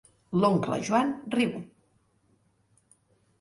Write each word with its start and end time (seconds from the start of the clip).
L'oncle 0.43 0.79
Joan 0.87 1.11
riu. 1.35 1.51